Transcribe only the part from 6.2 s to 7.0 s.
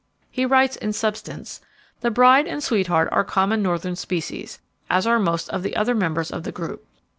of the group.